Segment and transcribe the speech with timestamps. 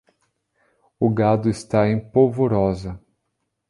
[0.99, 2.99] O gado está em polvorosa